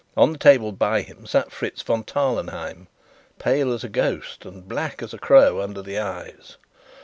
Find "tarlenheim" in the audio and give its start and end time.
2.03-2.87